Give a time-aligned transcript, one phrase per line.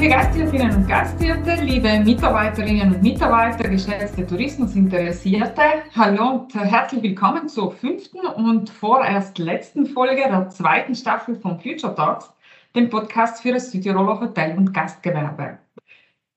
[0.00, 5.60] Liebe Gasthirtinnen und Gasthirte, liebe Mitarbeiterinnen und Mitarbeiter, geschätzte Tourismusinteressierte,
[5.94, 11.94] hallo und herzlich willkommen zur fünften und vorerst letzten Folge der zweiten Staffel von Future
[11.94, 12.32] Talks,
[12.74, 15.58] dem Podcast für das Südtiroler Hotel- und Gastgewerbe.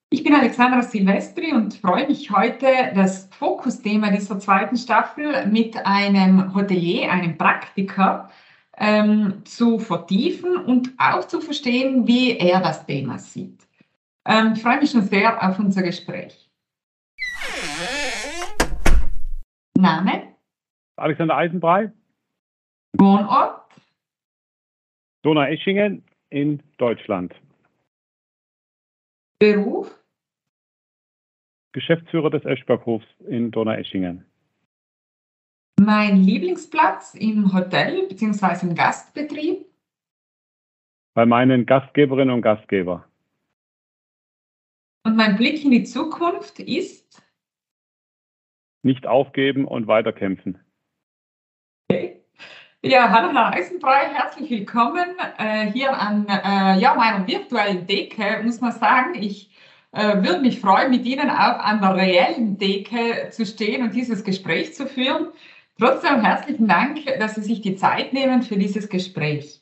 [0.09, 6.53] Ich bin Alexandra Silvestri und freue mich heute, das Fokusthema dieser zweiten Staffel mit einem
[6.53, 8.29] Hotelier, einem Praktiker,
[8.77, 13.67] ähm, zu vertiefen und auch zu verstehen, wie er das Thema sieht.
[14.25, 16.49] Ähm, ich freue mich schon sehr auf unser Gespräch.
[19.77, 20.35] Name?
[20.95, 21.91] Alexander Eisenbrei.
[22.93, 23.61] Wohnort?
[25.23, 27.33] Donaueschingen in Deutschland.
[29.39, 29.99] Beruf?
[31.73, 34.25] Geschäftsführer des Eschberghofs in Donaueschingen.
[35.85, 38.67] Mein Lieblingsplatz im Hotel bzw.
[38.67, 39.65] im Gastbetrieb?
[41.13, 43.05] Bei meinen Gastgeberinnen und Gastgeber.
[45.03, 47.21] Und mein Blick in die Zukunft ist?
[48.81, 50.57] Nicht aufgeben und weiterkämpfen.
[51.89, 52.21] Okay.
[52.81, 58.41] Ja, hallo Herr Eisenbrei, herzlich willkommen äh, hier an äh, ja, meiner virtuellen Decke.
[58.43, 59.53] Muss man sagen, ich
[59.91, 64.23] äh, würde mich freuen, mit Ihnen auch an der reellen Decke zu stehen und dieses
[64.23, 65.27] Gespräch zu führen.
[65.79, 69.61] Trotzdem herzlichen Dank, dass Sie sich die Zeit nehmen für dieses Gespräch.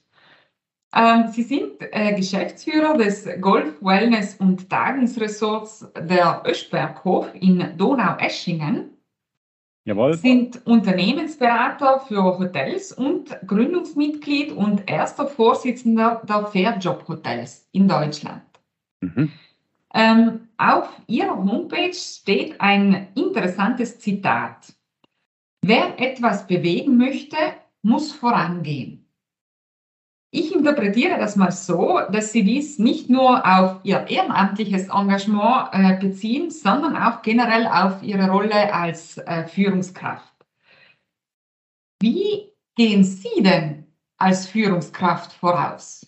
[0.93, 8.89] Ähm, Sie sind äh, Geschäftsführer des Golf, Wellness und Tagungsresorts der Öschberghof in Donaueschingen.
[9.85, 10.13] Jawohl.
[10.13, 18.43] Sind Unternehmensberater für Hotels und Gründungsmitglied und erster Vorsitzender der Fairjob Hotels in Deutschland.
[18.99, 19.31] Mhm.
[19.93, 24.73] Ähm, auf Ihrer Homepage steht ein interessantes Zitat.
[25.63, 27.37] Wer etwas bewegen möchte,
[27.83, 29.07] muss vorangehen.
[30.33, 35.99] Ich interpretiere das mal so, dass Sie dies nicht nur auf Ihr ehrenamtliches Engagement äh,
[35.99, 40.33] beziehen, sondern auch generell auf Ihre Rolle als äh, Führungskraft.
[42.01, 46.07] Wie gehen Sie denn als Führungskraft voraus?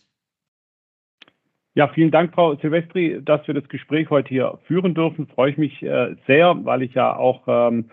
[1.75, 5.28] Ja, vielen Dank, Frau Silvestri, dass wir das Gespräch heute hier führen dürfen.
[5.28, 7.90] Freue ich mich äh, sehr, weil ich ja auch ähm,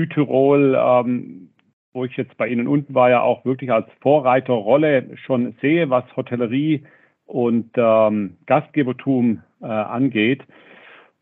[0.00, 1.50] Südtirol, ähm,
[1.92, 6.04] wo ich jetzt bei Ihnen unten war, ja auch wirklich als Vorreiterrolle schon sehe, was
[6.16, 6.84] Hotellerie
[7.26, 10.42] und ähm, Gastgebertum äh, angeht.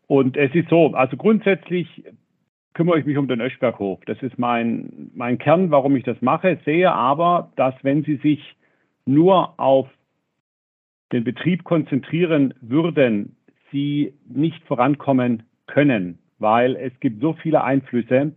[0.07, 2.03] Und es ist so, also grundsätzlich
[2.73, 3.99] kümmere ich mich um den Öschberghof.
[4.05, 6.59] Das ist mein, mein Kern, warum ich das mache.
[6.65, 8.55] Sehe aber, dass wenn Sie sich
[9.05, 9.87] nur auf
[11.11, 13.35] den Betrieb konzentrieren würden,
[13.71, 18.31] Sie nicht vorankommen können, weil es gibt so viele Einflüsse,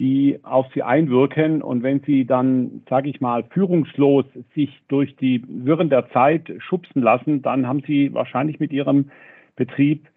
[0.00, 1.62] die auf sie einwirken.
[1.62, 4.24] Und wenn sie dann, sage ich mal, führungslos
[4.54, 9.10] sich durch die Wirren der Zeit schubsen lassen, dann haben sie wahrscheinlich mit ihrem
[9.56, 10.08] Betrieb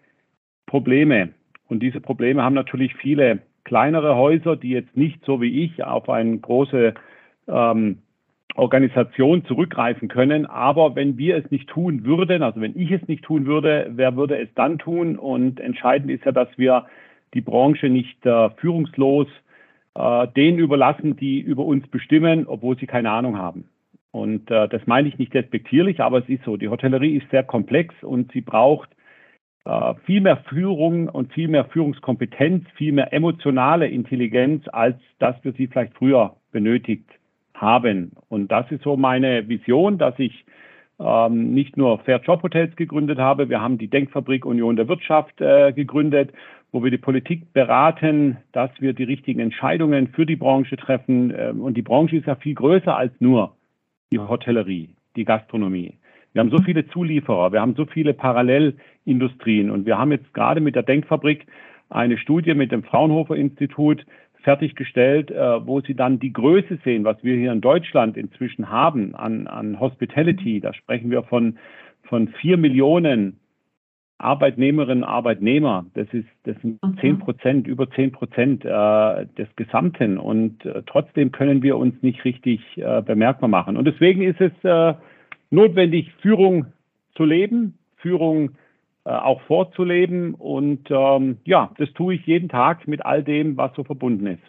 [0.66, 1.30] Probleme.
[1.68, 6.08] Und diese Probleme haben natürlich viele kleinere Häuser, die jetzt nicht so wie ich auf
[6.08, 6.94] eine große
[7.46, 7.98] ähm,
[8.54, 10.46] Organisation zurückgreifen können.
[10.46, 14.16] Aber wenn wir es nicht tun würden, also wenn ich es nicht tun würde, wer
[14.16, 15.16] würde es dann tun?
[15.16, 16.86] Und entscheidend ist ja, dass wir
[17.34, 19.28] die Branche nicht äh, führungslos
[19.98, 23.64] äh, denen überlassen, die über uns bestimmen, obwohl sie keine Ahnung haben.
[24.12, 26.56] Und äh, das meine ich nicht despektierlich, aber es ist so.
[26.56, 28.88] Die Hotellerie ist sehr komplex und sie braucht
[29.64, 35.52] äh, viel mehr Führung und viel mehr Führungskompetenz, viel mehr emotionale Intelligenz, als das wir
[35.52, 37.10] sie vielleicht früher benötigt
[37.54, 38.12] haben.
[38.28, 40.44] Und das ist so meine Vision, dass ich
[40.98, 45.40] ähm, nicht nur Fair Job Hotels gegründet habe, wir haben die Denkfabrik Union der Wirtschaft
[45.40, 46.32] äh, gegründet
[46.72, 51.32] wo wir die Politik beraten, dass wir die richtigen Entscheidungen für die Branche treffen.
[51.36, 53.54] Ähm, und die Branche ist ja viel größer als nur
[54.10, 55.94] die Hotellerie, die Gastronomie.
[56.32, 60.60] Wir haben so viele Zulieferer, wir haben so viele Parallelindustrien und wir haben jetzt gerade
[60.60, 61.46] mit der Denkfabrik
[61.90, 64.04] eine Studie mit dem Fraunhofer Institut
[64.42, 69.14] fertiggestellt, äh, wo sie dann die Größe sehen, was wir hier in Deutschland inzwischen haben
[69.14, 70.60] an, an Hospitality.
[70.60, 71.58] Da sprechen wir von,
[72.04, 73.38] von vier Millionen
[74.18, 75.86] Arbeitnehmerinnen, Arbeitnehmer.
[75.94, 76.98] Das ist, das sind mhm.
[77.00, 80.18] zehn Prozent, über zehn Prozent äh, des Gesamten.
[80.18, 83.76] Und äh, trotzdem können wir uns nicht richtig äh, bemerkbar machen.
[83.76, 84.94] Und deswegen ist es äh,
[85.50, 86.66] notwendig, Führung
[87.14, 88.52] zu leben, Führung äh,
[89.10, 90.34] auch vorzuleben.
[90.34, 94.42] Und ähm, ja, das tue ich jeden Tag mit all dem, was so verbunden ist.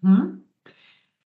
[0.00, 0.44] Mhm.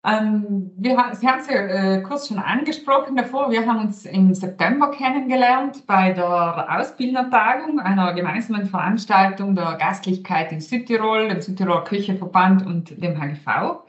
[0.06, 3.50] Ähm, wir, Sie haben es ja äh, kurz schon angesprochen davor.
[3.50, 10.60] Wir haben uns im September kennengelernt bei der Ausbildnertagung, einer gemeinsamen Veranstaltung der Gastlichkeit in
[10.60, 13.80] Südtirol, dem Südtiroler Kücheverband und dem HGV.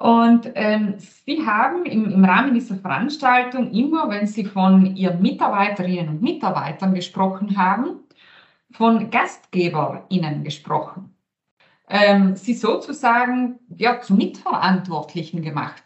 [0.00, 6.08] Und ähm, Sie haben im, im, Rahmen dieser Veranstaltung immer, wenn Sie von Ihren Mitarbeiterinnen
[6.08, 8.00] und Mitarbeitern gesprochen haben,
[8.72, 11.14] von GastgeberInnen gesprochen.
[11.86, 15.84] Ähm, Sie sozusagen ja, zu Mitverantwortlichen gemacht,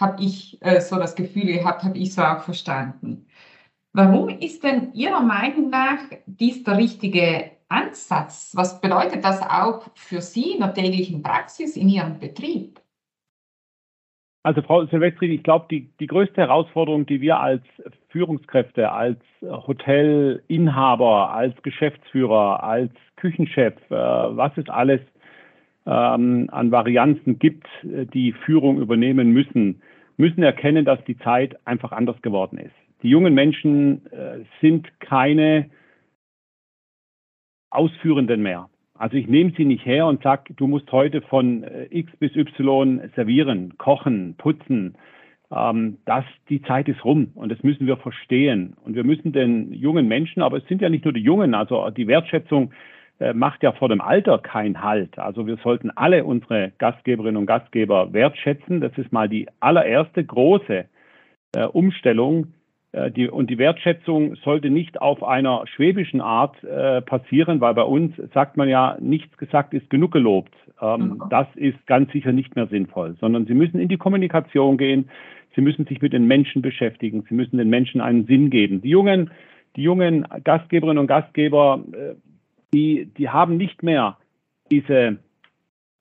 [0.00, 3.26] habe ich äh, so das Gefühl gehabt, habe ich so auch verstanden.
[3.92, 8.52] Warum ist denn Ihrer Meinung nach dies der richtige Ansatz?
[8.54, 12.80] Was bedeutet das auch für Sie in der täglichen Praxis in Ihrem Betrieb?
[14.46, 17.64] Also Frau Silvestri, ich glaube, die, die größte Herausforderung, die wir als
[18.10, 25.00] Führungskräfte, als Hotelinhaber, als Geschäftsführer, als Küchenchef, äh, was es alles
[25.84, 29.82] ähm, an Varianten gibt, äh, die Führung übernehmen müssen,
[30.16, 32.76] müssen erkennen, dass die Zeit einfach anders geworden ist.
[33.02, 35.70] Die jungen Menschen äh, sind keine
[37.70, 38.70] Ausführenden mehr.
[38.98, 42.34] Also ich nehme sie nicht her und sage, du musst heute von äh, X bis
[42.34, 44.96] Y servieren, kochen, putzen.
[45.50, 48.76] Ähm, das, die Zeit ist rum und das müssen wir verstehen.
[48.84, 51.90] Und wir müssen den jungen Menschen, aber es sind ja nicht nur die Jungen, also
[51.90, 52.72] die Wertschätzung
[53.18, 55.18] äh, macht ja vor dem Alter keinen Halt.
[55.18, 58.80] Also wir sollten alle unsere Gastgeberinnen und Gastgeber wertschätzen.
[58.80, 60.84] Das ist mal die allererste große
[61.54, 62.48] äh, Umstellung,
[62.92, 68.14] die, und die Wertschätzung sollte nicht auf einer schwäbischen Art äh, passieren, weil bei uns
[68.32, 70.54] sagt man ja, nichts gesagt ist genug gelobt.
[70.80, 71.22] Ähm, mhm.
[71.30, 75.10] Das ist ganz sicher nicht mehr sinnvoll, sondern Sie müssen in die Kommunikation gehen.
[75.54, 77.24] Sie müssen sich mit den Menschen beschäftigen.
[77.28, 78.82] Sie müssen den Menschen einen Sinn geben.
[78.82, 79.30] Die jungen,
[79.74, 82.14] die jungen Gastgeberinnen und Gastgeber, äh,
[82.72, 84.18] die, die haben nicht mehr
[84.70, 85.18] diese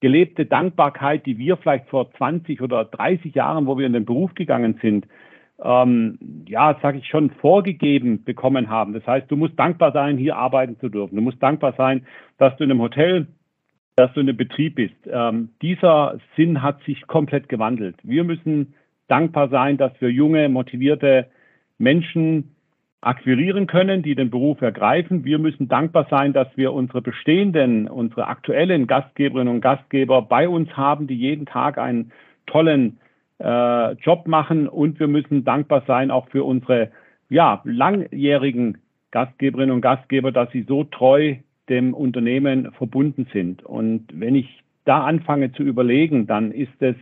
[0.01, 4.33] gelebte Dankbarkeit, die wir vielleicht vor 20 oder 30 Jahren, wo wir in den Beruf
[4.35, 5.07] gegangen sind,
[5.63, 6.17] ähm,
[6.47, 8.93] ja, sage ich schon, vorgegeben bekommen haben.
[8.93, 11.15] Das heißt, du musst dankbar sein, hier arbeiten zu dürfen.
[11.15, 12.05] Du musst dankbar sein,
[12.37, 13.27] dass du in einem Hotel,
[13.95, 14.95] dass du in einem Betrieb bist.
[15.07, 17.95] Ähm, dieser Sinn hat sich komplett gewandelt.
[18.03, 18.73] Wir müssen
[19.07, 21.27] dankbar sein, dass wir junge, motivierte
[21.77, 22.55] Menschen
[23.01, 25.23] akquirieren können, die den Beruf ergreifen.
[25.23, 30.75] Wir müssen dankbar sein, dass wir unsere bestehenden, unsere aktuellen Gastgeberinnen und Gastgeber bei uns
[30.75, 32.11] haben, die jeden Tag einen
[32.47, 32.97] tollen
[33.39, 36.91] äh, Job machen und wir müssen dankbar sein auch für unsere
[37.29, 38.77] ja, langjährigen
[39.11, 41.35] Gastgeberinnen und Gastgeber, dass sie so treu
[41.69, 43.63] dem Unternehmen verbunden sind.
[43.63, 46.95] Und wenn ich da anfange zu überlegen, dann ist das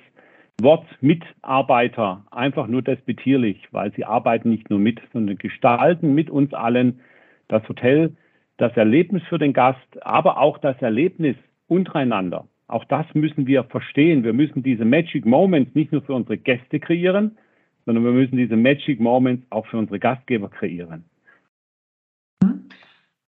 [0.61, 6.53] Wort Mitarbeiter einfach nur despektierlich, weil sie arbeiten nicht nur mit, sondern gestalten mit uns
[6.53, 7.01] allen
[7.47, 8.15] das Hotel,
[8.57, 11.35] das Erlebnis für den Gast, aber auch das Erlebnis
[11.67, 12.47] untereinander.
[12.73, 14.23] Auch das müssen wir verstehen.
[14.23, 17.37] Wir müssen diese Magic Moments nicht nur für unsere Gäste kreieren,
[17.85, 21.05] sondern wir müssen diese Magic Moments auch für unsere Gastgeber kreieren.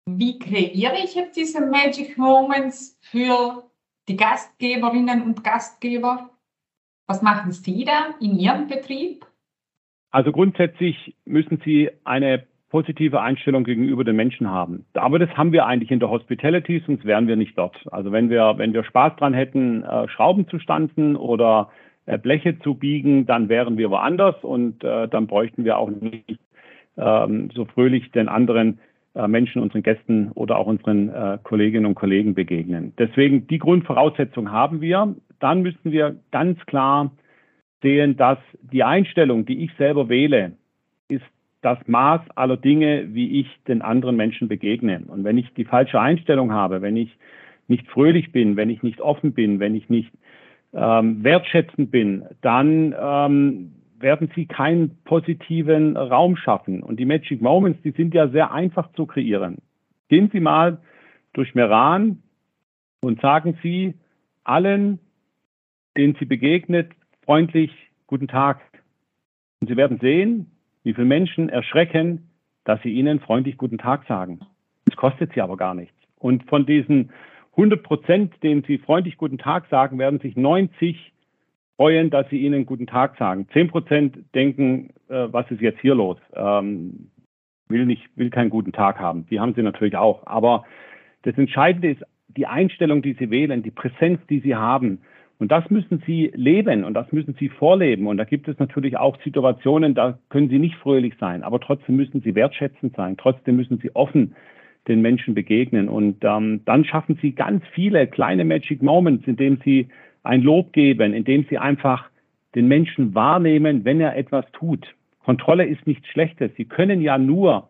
[0.08, 3.68] Wie kreiere ich jetzt diese Magic Moments für
[4.08, 6.30] die Gastgeberinnen und Gastgeber?
[7.08, 9.26] Was machen Sie da in Ihrem Betrieb?
[10.12, 14.86] Also grundsätzlich müssen Sie eine positive Einstellung gegenüber den Menschen haben.
[14.94, 17.76] Aber das haben wir eigentlich in der Hospitality, sonst wären wir nicht dort.
[17.92, 21.68] Also wenn wir, wenn wir Spaß dran hätten, äh, Schrauben zu standen oder
[22.06, 26.40] äh, Bleche zu biegen, dann wären wir woanders und äh, dann bräuchten wir auch nicht
[26.96, 28.78] ähm, so fröhlich den anderen
[29.14, 32.94] äh, Menschen, unseren Gästen oder auch unseren äh, Kolleginnen und Kollegen begegnen.
[32.98, 35.14] Deswegen die Grundvoraussetzung haben wir.
[35.40, 37.10] Dann müssen wir ganz klar
[37.82, 40.52] sehen, dass die Einstellung, die ich selber wähle,
[41.62, 45.02] das Maß aller Dinge, wie ich den anderen Menschen begegne.
[45.06, 47.16] Und wenn ich die falsche Einstellung habe, wenn ich
[47.68, 50.12] nicht fröhlich bin, wenn ich nicht offen bin, wenn ich nicht
[50.74, 56.82] ähm, wertschätzend bin, dann ähm, werden sie keinen positiven Raum schaffen.
[56.82, 59.58] Und die Magic Moments, die sind ja sehr einfach zu kreieren.
[60.08, 60.78] Gehen Sie mal
[61.32, 62.22] durch Meran
[63.00, 63.94] und sagen Sie
[64.44, 64.98] allen,
[65.96, 66.90] denen Sie begegnet,
[67.24, 67.70] freundlich
[68.08, 68.60] Guten Tag.
[69.60, 70.51] Und Sie werden sehen,
[70.84, 72.30] wie viele Menschen erschrecken,
[72.64, 74.40] dass sie ihnen freundlich guten Tag sagen.
[74.84, 75.96] Das kostet sie aber gar nichts.
[76.18, 77.10] Und von diesen
[77.52, 81.12] 100 Prozent, denen sie freundlich guten Tag sagen, werden sich 90
[81.76, 83.48] freuen, dass sie ihnen guten Tag sagen.
[83.52, 86.18] 10 Prozent denken, äh, was ist jetzt hier los?
[86.34, 87.10] Ähm,
[87.68, 89.26] will nicht, will keinen guten Tag haben.
[89.26, 90.26] Die haben sie natürlich auch.
[90.26, 90.64] Aber
[91.22, 95.00] das Entscheidende ist die Einstellung, die sie wählen, die Präsenz, die sie haben.
[95.38, 98.06] Und das müssen Sie leben und das müssen Sie vorleben.
[98.06, 101.96] Und da gibt es natürlich auch Situationen, da können Sie nicht fröhlich sein, aber trotzdem
[101.96, 103.16] müssen Sie wertschätzend sein.
[103.16, 104.34] Trotzdem müssen Sie offen
[104.88, 105.88] den Menschen begegnen.
[105.88, 109.88] Und ähm, dann schaffen Sie ganz viele kleine Magic Moments, indem Sie
[110.22, 112.08] ein Lob geben, indem Sie einfach
[112.54, 114.86] den Menschen wahrnehmen, wenn er etwas tut.
[115.24, 116.50] Kontrolle ist nichts Schlechtes.
[116.56, 117.68] Sie können ja nur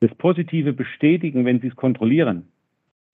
[0.00, 2.48] das Positive bestätigen, wenn Sie es kontrollieren.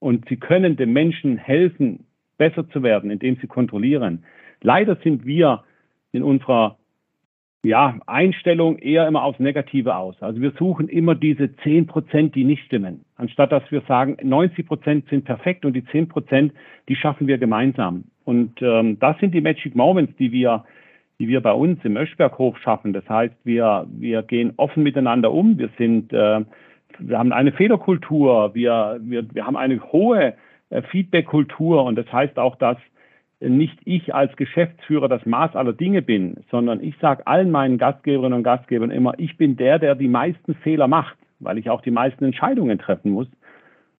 [0.00, 2.04] Und Sie können dem Menschen helfen,
[2.38, 4.24] besser zu werden, indem sie kontrollieren.
[4.62, 5.64] Leider sind wir
[6.12, 6.78] in unserer
[7.64, 10.16] ja, Einstellung eher immer aufs Negative aus.
[10.22, 14.66] Also wir suchen immer diese 10 Prozent, die nicht stimmen, anstatt dass wir sagen, 90
[14.66, 16.52] Prozent sind perfekt und die 10 Prozent,
[16.88, 18.04] die schaffen wir gemeinsam.
[18.24, 20.64] Und ähm, das sind die Magic Moments, die wir,
[21.18, 22.92] die wir bei uns im Öschberghof schaffen.
[22.92, 25.58] Das heißt, wir, wir gehen offen miteinander um.
[25.58, 26.44] Wir sind, äh,
[26.98, 28.54] wir haben eine Fehlerkultur.
[28.54, 30.34] Wir, wir, wir haben eine hohe
[30.90, 31.84] Feedback-Kultur.
[31.84, 32.76] Und das heißt auch, dass
[33.40, 38.38] nicht ich als Geschäftsführer das Maß aller Dinge bin, sondern ich sage allen meinen Gastgeberinnen
[38.38, 41.92] und Gastgebern immer, ich bin der, der die meisten Fehler macht, weil ich auch die
[41.92, 43.28] meisten Entscheidungen treffen muss.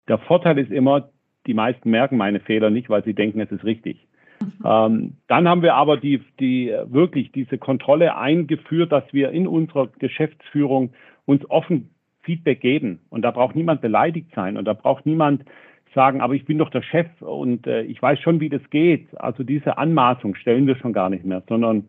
[0.08, 1.08] Der Vorteil ist immer,
[1.46, 4.06] die meisten merken meine Fehler nicht, weil sie denken, es ist richtig.
[4.40, 4.52] Mhm.
[4.64, 9.88] Ähm, dann haben wir aber die, die wirklich diese Kontrolle eingeführt, dass wir in unserer
[9.98, 10.90] Geschäftsführung
[11.26, 11.90] uns offen
[12.22, 13.00] Feedback geben.
[13.08, 15.44] Und da braucht niemand beleidigt sein und da braucht niemand
[15.94, 19.06] sagen, aber ich bin doch der Chef und äh, ich weiß schon, wie das geht.
[19.20, 21.88] Also diese Anmaßung stellen wir schon gar nicht mehr, sondern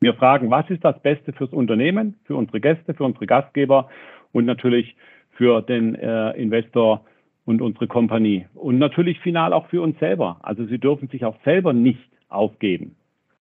[0.00, 3.88] wir fragen, was ist das Beste fürs Unternehmen, für unsere Gäste, für unsere Gastgeber
[4.32, 4.96] und natürlich
[5.32, 7.04] für den äh, Investor
[7.44, 8.46] und unsere Kompanie.
[8.54, 10.38] Und natürlich final auch für uns selber.
[10.42, 12.96] Also sie dürfen sich auch selber nicht aufgeben.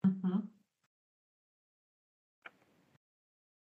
[0.03, 0.49] Mhm.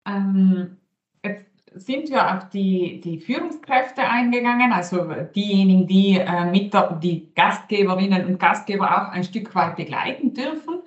[0.06, 0.78] Ähm,
[1.24, 7.34] jetzt sind wir auf die, die Führungskräfte eingegangen, also diejenigen, die, äh, mit der, die
[7.34, 10.82] Gastgeberinnen und Gastgeber auch ein Stück weit begleiten dürfen.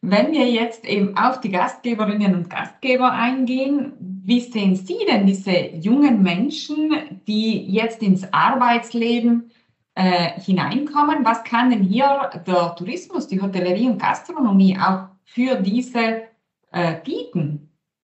[0.00, 5.70] Wenn wir jetzt eben auf die Gastgeberinnen und Gastgeber eingehen, wie sehen Sie denn diese
[5.76, 9.50] jungen Menschen, die jetzt ins Arbeitsleben
[9.94, 11.24] äh, hineinkommen?
[11.24, 16.22] Was kann denn hier der Tourismus, die Hotellerie und Gastronomie auch für diese
[16.70, 17.63] äh, bieten?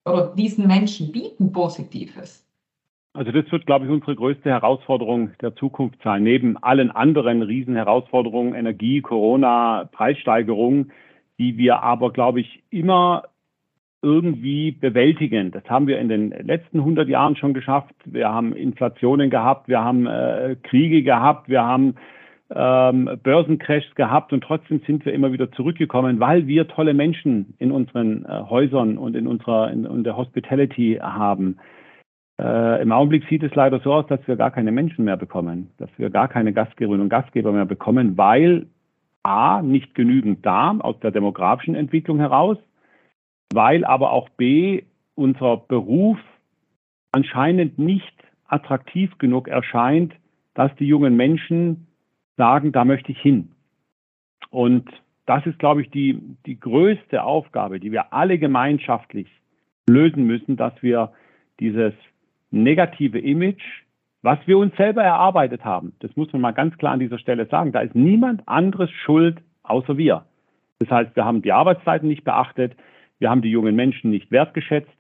[0.05, 2.45] Oder diesen Menschen bieten Positives?
[3.15, 6.25] Also das wird, glaube ich, unsere größte Herausforderung der Zukunft sein.
[6.25, 10.91] Neben allen anderen Riesenherausforderungen, Energie, Corona, Preissteigerung,
[11.39, 13.23] die wir aber, glaube ich, immer
[14.03, 15.53] irgendwie bewältigen.
[15.53, 17.95] Das haben wir in den letzten 100 Jahren schon geschafft.
[18.05, 21.95] Wir haben Inflationen gehabt, wir haben äh, Kriege gehabt, wir haben
[22.51, 27.73] ähm, Börsencrashs gehabt und trotzdem sind wir immer wieder zurückgekommen, weil wir tolle Menschen in
[27.73, 31.59] unseren äh, Häusern und in unserer in, in der Hospitality haben.
[32.41, 35.71] Äh, Im Augenblick sieht es leider so aus, dass wir gar keine Menschen mehr bekommen,
[35.79, 38.67] dass wir gar keine Gastgeberinnen und Gastgeber mehr bekommen, weil
[39.23, 42.59] A, nicht genügend da aus der demografischen Entwicklung heraus,
[43.55, 44.83] weil aber auch B,
[45.15, 46.19] unser Beruf
[47.13, 48.13] anscheinend nicht
[48.47, 50.13] attraktiv genug erscheint,
[50.55, 51.87] dass die jungen Menschen
[52.37, 53.51] sagen, da möchte ich hin.
[54.51, 54.89] Und
[55.27, 59.29] das ist, glaube ich, die, die größte Aufgabe, die wir alle gemeinschaftlich
[59.89, 61.13] lösen müssen, dass wir
[61.61, 61.93] dieses
[62.51, 63.63] negative Image,
[64.23, 67.47] was wir uns selber erarbeitet haben, das muss man mal ganz klar an dieser Stelle
[67.47, 70.25] sagen, da ist niemand anderes schuld außer wir.
[70.79, 72.75] Das heißt, wir haben die Arbeitszeiten nicht beachtet,
[73.19, 74.91] wir haben die jungen Menschen nicht wertgeschätzt,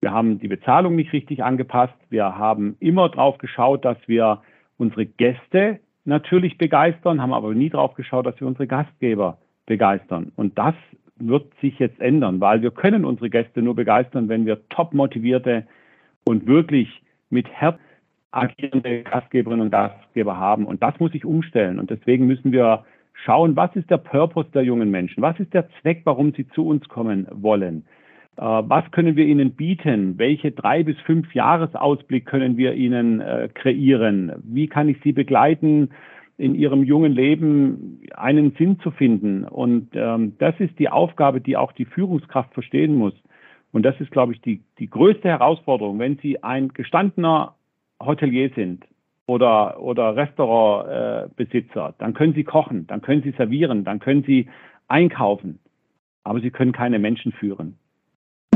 [0.00, 4.42] wir haben die Bezahlung nicht richtig angepasst, wir haben immer drauf geschaut, dass wir
[4.78, 10.32] unsere Gäste natürlich begeistern, haben aber nie darauf geschaut, dass wir unsere Gastgeber begeistern.
[10.36, 10.74] Und das
[11.16, 15.66] wird sich jetzt ändern, weil wir können unsere Gäste nur begeistern, wenn wir top motivierte
[16.24, 17.78] und wirklich mit Herz
[18.32, 20.64] agierende Gastgeberinnen und Gastgeber haben.
[20.64, 21.78] Und das muss sich umstellen.
[21.78, 25.22] Und deswegen müssen wir schauen, was ist der Purpose der jungen Menschen?
[25.22, 27.84] Was ist der Zweck, warum sie zu uns kommen wollen?
[28.36, 30.18] Äh, was können wir ihnen bieten?
[30.18, 34.32] Welche drei bis fünf Jahresausblick können wir ihnen äh, kreieren?
[34.44, 35.90] Wie kann ich sie begleiten,
[36.38, 39.44] in ihrem jungen Leben einen Sinn zu finden?
[39.44, 43.14] Und ähm, das ist die Aufgabe, die auch die Führungskraft verstehen muss.
[43.72, 45.98] Und das ist, glaube ich, die, die größte Herausforderung.
[45.98, 47.54] Wenn Sie ein gestandener
[48.02, 48.84] Hotelier sind
[49.26, 54.48] oder, oder Restaurantbesitzer, äh, dann können Sie kochen, dann können Sie servieren, dann können Sie
[54.88, 55.60] einkaufen.
[56.24, 57.76] Aber Sie können keine Menschen führen.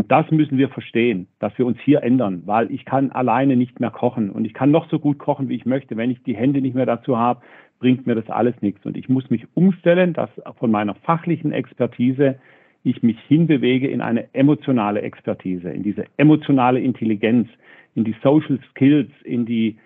[0.05, 3.81] Und das müssen wir verstehen, dass wir uns hier ändern, weil ich kann alleine nicht
[3.81, 5.97] mehr kochen und ich kann noch so gut kochen, wie ich möchte.
[5.97, 7.41] Wenn ich die Hände nicht mehr dazu habe,
[7.79, 8.85] bringt mir das alles nichts.
[8.85, 12.39] Und ich muss mich umstellen, dass von meiner fachlichen Expertise
[12.83, 17.49] ich mich hinbewege in eine emotionale Expertise, in diese emotionale Intelligenz,
[17.95, 19.79] in die Social Skills, in die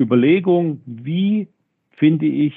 [0.00, 1.46] Überlegung, wie
[1.90, 2.54] finde ich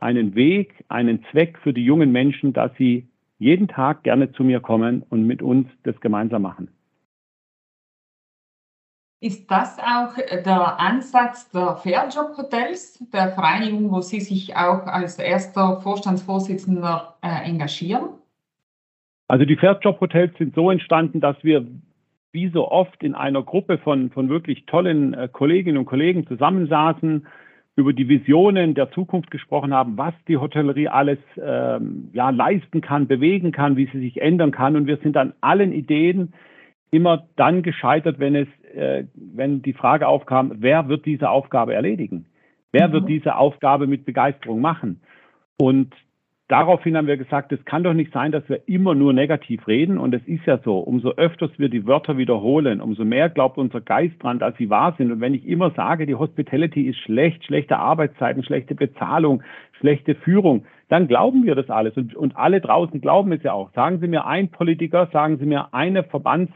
[0.00, 3.06] einen Weg, einen Zweck für die jungen Menschen, dass sie
[3.38, 6.68] jeden Tag gerne zu mir kommen und mit uns das gemeinsam machen.
[9.20, 15.18] Ist das auch der Ansatz der Fairjob Hotels, der Vereinigung, wo Sie sich auch als
[15.18, 18.10] erster Vorstandsvorsitzender äh, engagieren?
[19.26, 21.66] Also die Fairjob Hotels sind so entstanden, dass wir
[22.30, 27.26] wie so oft in einer Gruppe von, von wirklich tollen äh, Kolleginnen und Kollegen zusammensaßen
[27.78, 33.06] über die Visionen der Zukunft gesprochen haben, was die Hotellerie alles ähm, ja, leisten kann,
[33.06, 34.74] bewegen kann, wie sie sich ändern kann.
[34.74, 36.32] Und wir sind an allen Ideen
[36.90, 42.26] immer dann gescheitert, wenn es, äh, wenn die Frage aufkam, wer wird diese Aufgabe erledigen?
[42.72, 43.08] Wer wird mhm.
[43.08, 45.00] diese Aufgabe mit Begeisterung machen?
[45.56, 45.94] Und
[46.48, 49.98] daraufhin haben wir gesagt, es kann doch nicht sein, dass wir immer nur negativ reden.
[49.98, 53.80] Und es ist ja so, umso öfters wir die Wörter wiederholen, umso mehr glaubt unser
[53.80, 55.12] Geist dran, dass sie wahr sind.
[55.12, 59.42] Und wenn ich immer sage, die Hospitality ist schlecht, schlechte Arbeitszeiten, schlechte Bezahlung,
[59.78, 61.96] schlechte Führung, dann glauben wir das alles.
[61.96, 63.70] Und, und alle draußen glauben es ja auch.
[63.72, 66.52] Sagen Sie mir ein Politiker, sagen Sie mir eine Verbands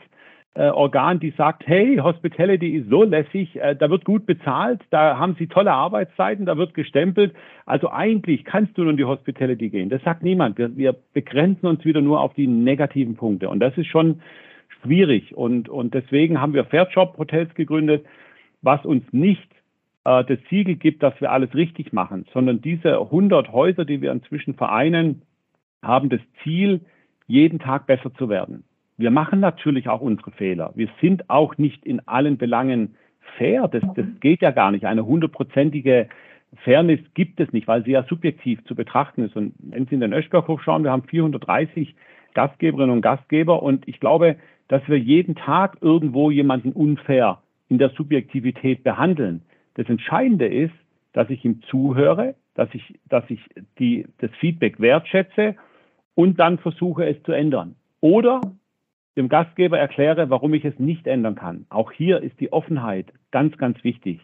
[0.54, 5.18] äh, Organ, die sagt, hey, Hospitality ist so lässig, äh, da wird gut bezahlt, da
[5.18, 7.34] haben sie tolle Arbeitszeiten, da wird gestempelt.
[7.64, 9.88] Also eigentlich kannst du nur in die Hospitality gehen.
[9.88, 10.58] Das sagt niemand.
[10.58, 13.48] Wir, wir begrenzen uns wieder nur auf die negativen Punkte.
[13.48, 14.20] Und das ist schon
[14.82, 15.34] schwierig.
[15.34, 18.04] Und, und deswegen haben wir Fairjob-Hotels gegründet,
[18.60, 19.48] was uns nicht
[20.04, 24.12] äh, das Siegel gibt, dass wir alles richtig machen, sondern diese 100 Häuser, die wir
[24.12, 25.22] inzwischen vereinen,
[25.82, 26.80] haben das Ziel,
[27.26, 28.64] jeden Tag besser zu werden.
[29.02, 30.70] Wir machen natürlich auch unsere Fehler.
[30.76, 32.94] Wir sind auch nicht in allen Belangen
[33.36, 33.66] fair.
[33.66, 34.86] Das, das geht ja gar nicht.
[34.86, 36.08] Eine hundertprozentige
[36.62, 39.34] Fairness gibt es nicht, weil sie ja subjektiv zu betrachten ist.
[39.34, 41.96] Und wenn Sie in den Öschberghof schauen, wir haben 430
[42.34, 44.36] Gastgeberinnen und Gastgeber und ich glaube,
[44.68, 49.42] dass wir jeden Tag irgendwo jemanden unfair in der Subjektivität behandeln.
[49.74, 50.74] Das Entscheidende ist,
[51.12, 53.40] dass ich ihm zuhöre, dass ich, dass ich
[53.80, 55.56] die, das Feedback wertschätze
[56.14, 57.74] und dann versuche es zu ändern.
[58.00, 58.40] Oder
[59.16, 61.66] dem Gastgeber erkläre, warum ich es nicht ändern kann.
[61.68, 64.20] Auch hier ist die Offenheit ganz, ganz wichtig.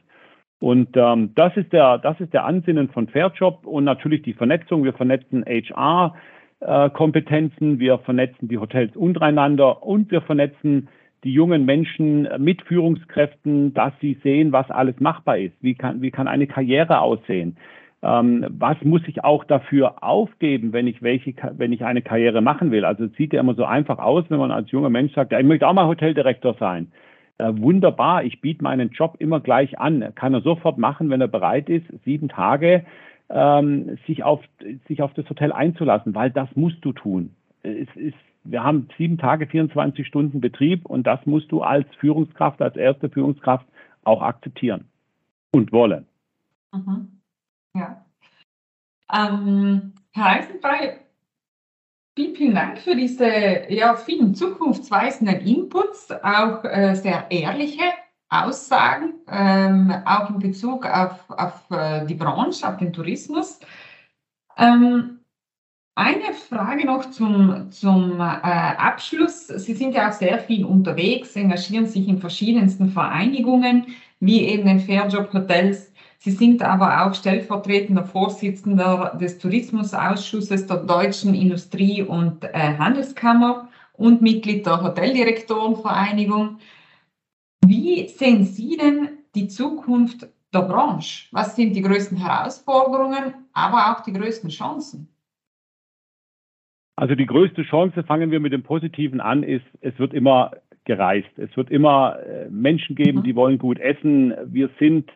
[0.60, 4.82] Und ähm, das, ist der, das ist der Ansinnen von Fairjob und natürlich die Vernetzung.
[4.82, 10.88] Wir vernetzen HR-Kompetenzen, äh, wir vernetzen die Hotels untereinander und wir vernetzen
[11.24, 15.56] die jungen Menschen mit Führungskräften, dass sie sehen, was alles machbar ist.
[15.60, 17.56] Wie kann, wie kann eine Karriere aussehen?
[18.02, 22.70] Ähm, was muss ich auch dafür aufgeben, wenn ich welche, wenn ich eine Karriere machen
[22.70, 22.84] will?
[22.84, 25.40] Also es sieht ja immer so einfach aus, wenn man als junger Mensch sagt, ja,
[25.40, 26.92] ich möchte auch mal Hoteldirektor sein.
[27.38, 30.12] Äh, wunderbar, ich biete meinen Job immer gleich an.
[30.14, 32.84] Kann er sofort machen, wenn er bereit ist, sieben Tage
[33.30, 34.40] ähm, sich, auf,
[34.86, 37.34] sich auf das Hotel einzulassen, weil das musst du tun.
[37.62, 42.62] Es ist, wir haben sieben Tage, 24 Stunden Betrieb und das musst du als Führungskraft,
[42.62, 43.66] als erste Führungskraft
[44.04, 44.84] auch akzeptieren
[45.50, 46.06] und wollen.
[46.72, 47.17] Mhm.
[47.74, 48.04] Ja.
[49.12, 51.00] Ähm, Herr Eisenbrei,
[52.16, 57.84] vielen, vielen Dank für diese ja, vielen zukunftsweisenden Inputs, auch äh, sehr ehrliche
[58.28, 63.60] Aussagen, ähm, auch in Bezug auf, auf äh, die Branche, auf den Tourismus.
[64.58, 65.20] Ähm,
[65.94, 69.48] eine Frage noch zum, zum äh, Abschluss.
[69.48, 73.86] Sie sind ja auch sehr viel unterwegs, engagieren sich in verschiedensten Vereinigungen,
[74.20, 81.32] wie eben den Fairjob Hotels Sie sind aber auch stellvertretender Vorsitzender des Tourismusausschusses der Deutschen
[81.32, 86.58] Industrie- und äh, Handelskammer und Mitglied der Hoteldirektorenvereinigung.
[87.64, 91.28] Wie sehen Sie denn die Zukunft der Branche?
[91.30, 95.08] Was sind die größten Herausforderungen, aber auch die größten Chancen?
[96.96, 100.50] Also die größte Chance, fangen wir mit dem Positiven an, ist, es wird immer
[100.84, 101.30] gereist.
[101.36, 103.22] Es wird immer äh, Menschen geben, mhm.
[103.22, 104.34] die wollen gut essen.
[104.46, 105.08] Wir sind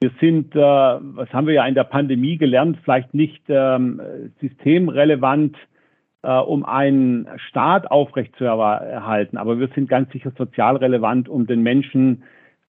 [0.00, 4.00] wir sind, äh, was haben wir ja in der Pandemie gelernt, vielleicht nicht ähm,
[4.40, 5.56] systemrelevant,
[6.22, 12.22] äh, um einen Staat aufrechtzuerhalten, aber wir sind ganz sicher sozial relevant, um den Menschen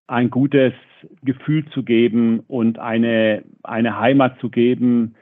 [0.08, 0.74] ein gutes
[1.24, 5.16] Gefühl zu geben und eine, eine Heimat zu geben,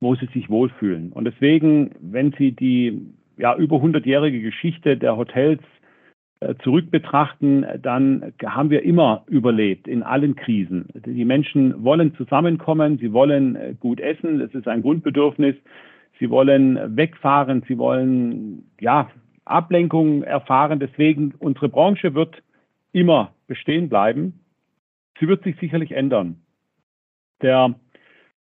[0.00, 1.12] wo sie sich wohlfühlen.
[1.12, 5.60] Und deswegen, wenn Sie die ja, über 100-jährige Geschichte der Hotels
[6.40, 10.86] äh, zurück betrachten, dann haben wir immer überlebt in allen Krisen.
[11.06, 15.56] Die Menschen wollen zusammenkommen, sie wollen äh, gut essen, das ist ein Grundbedürfnis.
[16.18, 19.10] Sie wollen wegfahren, sie wollen ja
[19.44, 20.80] Ablenkung erfahren.
[20.80, 22.42] Deswegen unsere Branche wird
[22.92, 24.40] immer bestehen bleiben.
[25.20, 26.40] Sie wird sich sicherlich ändern.
[27.42, 27.74] Der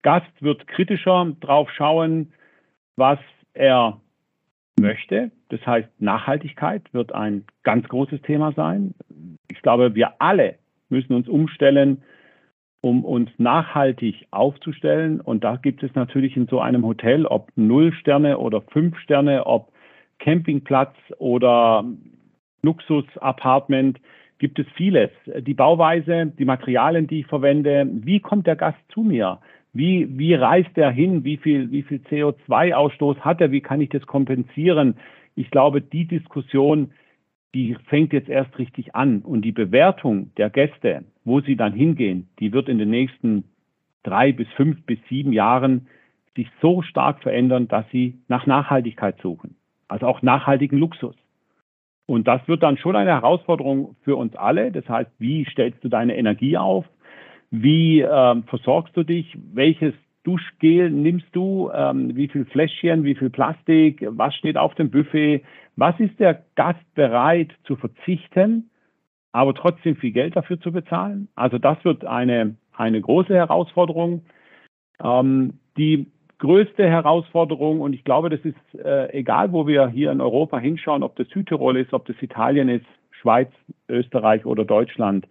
[0.03, 2.33] Gast wird kritischer drauf schauen,
[2.97, 3.19] was
[3.55, 4.01] er
[4.79, 5.31] möchte.
[5.55, 8.93] Das heißt, Nachhaltigkeit wird ein ganz großes Thema sein.
[9.49, 10.57] Ich glaube, wir alle
[10.89, 12.03] müssen uns umstellen,
[12.81, 15.21] um uns nachhaltig aufzustellen.
[15.21, 19.47] Und da gibt es natürlich in so einem Hotel, ob null Sterne oder fünf Sterne,
[19.47, 19.71] ob
[20.19, 21.85] Campingplatz oder
[22.63, 24.01] Luxus-Apartment,
[24.41, 25.11] gibt es vieles.
[25.39, 29.39] Die Bauweise, die Materialien, die ich verwende, wie kommt der Gast zu mir?
[29.73, 31.23] Wie, wie reist er hin?
[31.23, 33.53] Wie viel, wie viel CO2-Ausstoß hat er?
[33.53, 34.97] Wie kann ich das kompensieren?
[35.35, 36.93] Ich glaube, die Diskussion,
[37.55, 39.23] die fängt jetzt erst richtig an.
[39.23, 43.45] Und die Bewertung der Gäste, wo sie dann hingehen, die wird in den nächsten
[44.03, 45.89] drei bis fünf bis sieben Jahren
[46.37, 49.57] sich so stark verändern, dass sie nach Nachhaltigkeit suchen.
[49.89, 51.15] Also auch nachhaltigen Luxus.
[52.07, 54.71] Und das wird dann schon eine Herausforderung für uns alle.
[54.73, 56.85] Das heißt, wie stellst du deine Energie auf?
[57.51, 59.37] Wie ähm, versorgst du dich?
[59.53, 59.95] Welches
[60.25, 61.71] Duschgel nimmst du?
[61.73, 63.05] Ähm, wie viel Fläschchen?
[63.05, 64.05] Wie viel Plastik?
[64.09, 65.43] Was steht auf dem Buffet?
[65.77, 68.71] Was ist der Gast bereit zu verzichten,
[69.33, 71.29] aber trotzdem viel Geld dafür zu bezahlen?
[71.35, 74.23] Also das wird eine, eine große Herausforderung.
[75.03, 76.07] Ähm, die
[76.39, 81.03] größte Herausforderung, und ich glaube, das ist äh, egal, wo wir hier in Europa hinschauen,
[81.03, 83.51] ob das Südtirol ist, ob das Italien ist, Schweiz,
[83.89, 85.27] Österreich oder Deutschland.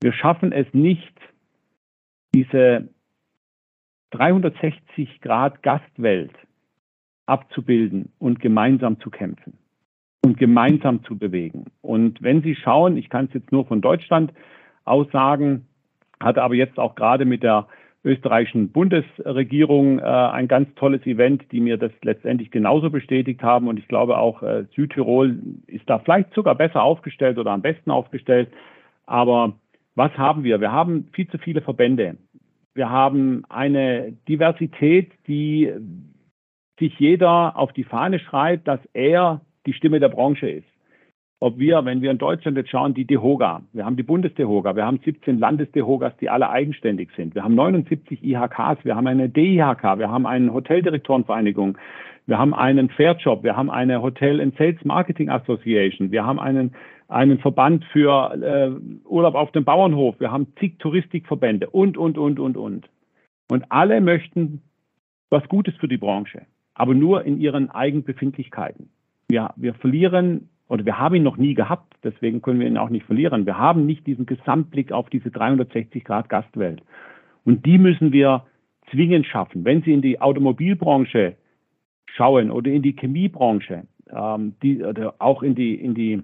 [0.00, 1.14] Wir schaffen es nicht,
[2.34, 2.88] diese
[4.10, 6.32] 360 Grad Gastwelt
[7.26, 9.58] abzubilden und gemeinsam zu kämpfen
[10.24, 11.66] und gemeinsam zu bewegen.
[11.82, 14.32] Und wenn Sie schauen, ich kann es jetzt nur von Deutschland
[14.84, 15.66] aus sagen,
[16.20, 17.68] hatte aber jetzt auch gerade mit der
[18.04, 23.68] österreichischen Bundesregierung äh, ein ganz tolles Event, die mir das letztendlich genauso bestätigt haben.
[23.68, 27.90] Und ich glaube auch äh, Südtirol ist da vielleicht sogar besser aufgestellt oder am besten
[27.90, 28.48] aufgestellt.
[29.06, 29.54] Aber
[29.94, 30.60] was haben wir?
[30.60, 32.16] Wir haben viel zu viele Verbände.
[32.78, 35.72] Wir haben eine Diversität, die
[36.78, 40.68] sich jeder auf die Fahne schreibt, dass er die Stimme der Branche ist.
[41.40, 44.86] Ob wir, wenn wir in Deutschland jetzt schauen, die DEHOGA, wir haben die Bundesdehoga, wir
[44.86, 47.34] haben 17 Landesdehogas, die alle eigenständig sind.
[47.34, 51.76] Wir haben 79 IHKs, wir haben eine DIHK, wir haben eine Hoteldirektorenvereinigung,
[52.26, 56.76] wir haben einen Fairjob, wir haben eine Hotel and Sales Marketing Association, wir haben einen,
[57.08, 62.38] einen Verband für äh, Urlaub auf dem Bauernhof, wir haben zig Touristikverbände und, und, und,
[62.38, 62.88] und, und.
[63.50, 64.62] Und alle möchten
[65.30, 66.42] was Gutes für die Branche,
[66.74, 68.90] aber nur in ihren Eigenbefindlichkeiten.
[69.30, 72.90] Ja, wir verlieren oder wir haben ihn noch nie gehabt, deswegen können wir ihn auch
[72.90, 73.46] nicht verlieren.
[73.46, 76.82] Wir haben nicht diesen Gesamtblick auf diese 360 Grad Gastwelt.
[77.44, 78.44] Und die müssen wir
[78.90, 79.64] zwingend schaffen.
[79.64, 81.36] Wenn Sie in die Automobilbranche
[82.06, 86.22] schauen oder in die Chemiebranche, ähm, die, oder auch in die, in die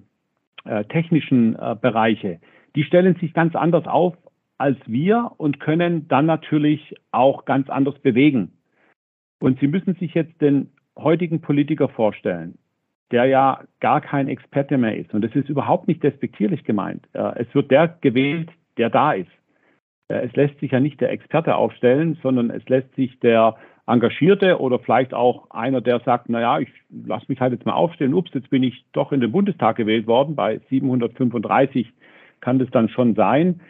[0.88, 2.40] technischen äh, Bereiche,
[2.76, 4.16] die stellen sich ganz anders auf
[4.56, 8.52] als wir und können dann natürlich auch ganz anders bewegen.
[9.40, 12.56] Und Sie müssen sich jetzt den heutigen Politiker vorstellen
[13.10, 15.14] der ja gar kein Experte mehr ist.
[15.14, 17.06] Und das ist überhaupt nicht despektierlich gemeint.
[17.12, 19.30] Es wird der gewählt, der da ist.
[20.08, 24.78] Es lässt sich ja nicht der Experte aufstellen, sondern es lässt sich der Engagierte oder
[24.78, 28.50] vielleicht auch einer, der sagt, naja, ich lasse mich halt jetzt mal aufstellen, ups, jetzt
[28.50, 31.92] bin ich doch in den Bundestag gewählt worden, bei 735
[32.40, 33.60] kann das dann schon sein.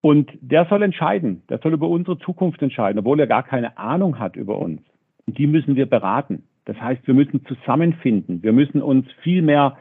[0.00, 4.18] Und der soll entscheiden, der soll über unsere Zukunft entscheiden, obwohl er gar keine Ahnung
[4.18, 4.80] hat über uns.
[5.26, 6.44] Und die müssen wir beraten.
[6.64, 8.42] Das heißt, wir müssen zusammenfinden.
[8.42, 9.76] Wir müssen uns viel mehr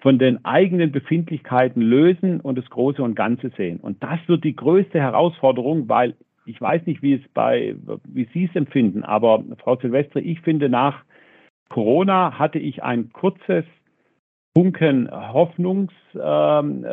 [0.00, 3.80] von den eigenen Befindlichkeiten lösen und das Große und Ganze sehen.
[3.80, 8.44] Und das wird die größte Herausforderung, weil ich weiß nicht, wie es bei, wie Sie
[8.46, 11.04] es empfinden, aber Frau Silvestre, ich finde nach
[11.68, 13.64] Corona hatte ich ein kurzes
[14.56, 16.84] Funken Hoffnungsvision,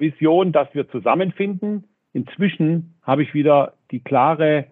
[0.00, 1.84] äh, äh, dass wir zusammenfinden.
[2.14, 4.66] Inzwischen habe ich wieder die klare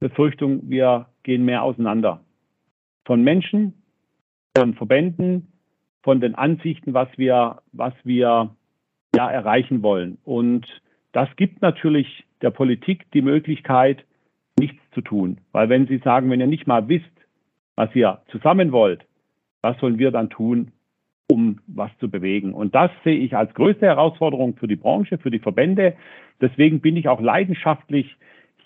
[0.00, 2.20] Befürchtung, wir gehen mehr auseinander
[3.06, 3.74] von Menschen,
[4.56, 5.52] von Verbänden,
[6.02, 8.54] von den Ansichten, was wir, was wir
[9.14, 10.18] ja, erreichen wollen.
[10.24, 10.66] Und
[11.12, 14.04] das gibt natürlich der Politik die Möglichkeit,
[14.58, 15.38] nichts zu tun.
[15.50, 17.10] Weil wenn Sie sagen, wenn ihr nicht mal wisst,
[17.74, 19.04] was ihr zusammen wollt,
[19.62, 20.70] was sollen wir dann tun,
[21.26, 22.52] um was zu bewegen?
[22.52, 25.94] Und das sehe ich als größte Herausforderung für die Branche, für die Verbände.
[26.40, 28.16] Deswegen bin ich auch leidenschaftlich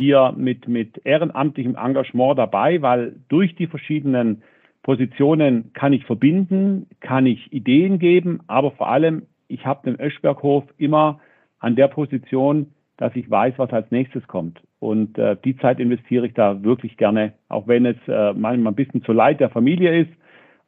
[0.01, 4.43] hier mit, mit ehrenamtlichem Engagement dabei, weil durch die verschiedenen
[4.83, 10.65] Positionen kann ich verbinden, kann ich Ideen geben, aber vor allem, ich habe den Öschberghof
[10.79, 11.21] immer
[11.59, 14.61] an der Position, dass ich weiß, was als nächstes kommt.
[14.81, 18.77] Und äh, die Zeit investiere ich da wirklich gerne, auch wenn es äh, manchmal ein
[18.77, 20.11] bisschen zu leid der Familie ist.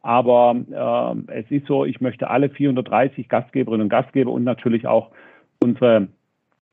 [0.03, 0.57] Aber
[1.29, 5.11] äh, es ist so, ich möchte alle 430 Gastgeberinnen und Gastgeber und natürlich auch
[5.63, 6.09] unsere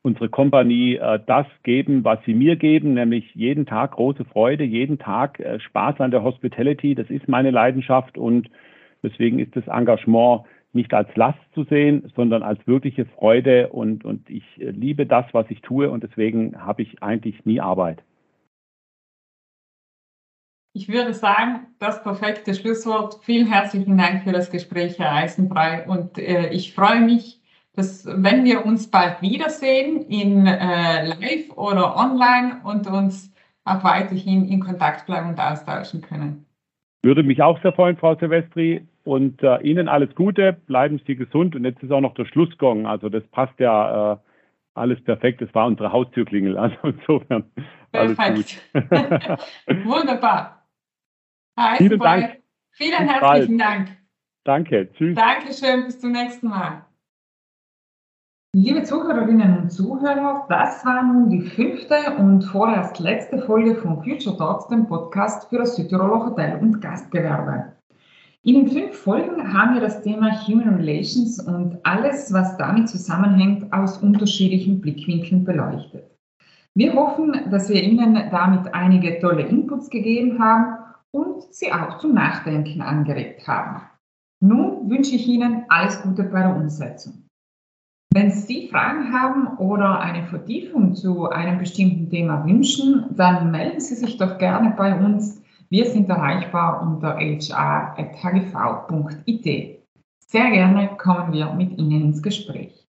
[0.02, 4.98] unsere Kompanie äh, das geben, was sie mir geben, nämlich jeden Tag große Freude, jeden
[4.98, 6.94] Tag äh, Spaß an der Hospitality.
[6.94, 8.48] Das ist meine Leidenschaft und
[9.02, 10.42] deswegen ist das Engagement
[10.78, 15.26] nicht als Last zu sehen, sondern als wirkliche Freude und, und ich äh, liebe das,
[15.32, 18.02] was ich tue und deswegen habe ich eigentlich nie Arbeit.
[20.72, 23.18] Ich würde sagen, das perfekte Schlusswort.
[23.24, 25.84] Vielen herzlichen Dank für das Gespräch, Herr Eisenbrei.
[25.86, 27.40] Und äh, ich freue mich,
[27.72, 33.32] dass wenn wir uns bald wiedersehen in äh, live oder online und uns
[33.64, 36.47] auch weiterhin in Kontakt bleiben und austauschen können.
[37.02, 38.86] Würde mich auch sehr freuen, Frau Silvestri.
[39.04, 41.56] Und äh, Ihnen alles Gute, bleiben Sie gesund.
[41.56, 42.86] Und jetzt ist auch noch der Schlussgong.
[42.86, 44.16] Also das passt ja äh,
[44.74, 45.40] alles perfekt.
[45.40, 46.58] Es war unsere Haustürklingel.
[46.58, 47.44] Also insofern
[47.92, 48.62] Perfekt.
[49.84, 50.66] Wunderbar.
[51.58, 52.38] Heißen Vielen Dank.
[52.72, 53.58] Vielen herzlichen.
[53.58, 53.96] Dank.
[54.44, 54.92] Danke.
[54.92, 55.16] Tschüss.
[55.16, 55.84] Dankeschön.
[55.86, 56.84] Bis zum nächsten Mal.
[58.56, 64.38] Liebe Zuhörerinnen und Zuhörer, das war nun die fünfte und vorerst letzte Folge von Future
[64.38, 67.76] Talks, dem Podcast für das Südtiroler Hotel- und Gastgewerbe.
[68.44, 73.70] In den fünf Folgen haben wir das Thema Human Relations und alles, was damit zusammenhängt,
[73.70, 76.10] aus unterschiedlichen Blickwinkeln beleuchtet.
[76.74, 80.78] Wir hoffen, dass wir Ihnen damit einige tolle Inputs gegeben haben
[81.10, 83.82] und Sie auch zum Nachdenken angeregt haben.
[84.40, 87.27] Nun wünsche ich Ihnen alles Gute bei der Umsetzung.
[88.14, 93.94] Wenn Sie Fragen haben oder eine Vertiefung zu einem bestimmten Thema wünschen, dann melden Sie
[93.94, 95.42] sich doch gerne bei uns.
[95.68, 98.08] Wir sind erreichbar unter hr.hgv.it.
[100.26, 102.88] Sehr gerne kommen wir mit Ihnen ins Gespräch.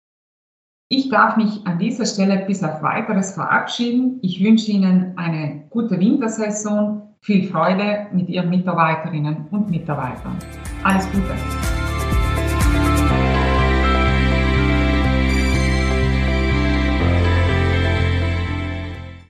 [0.89, 4.19] Ich darf mich an dieser Stelle bis auf weiteres verabschieden.
[4.21, 10.38] Ich wünsche Ihnen eine gute Wintersaison, viel Freude mit Ihren Mitarbeiterinnen und Mitarbeitern.
[10.84, 11.81] Alles Gute!